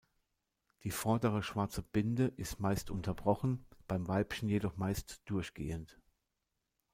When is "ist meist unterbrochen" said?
2.35-3.67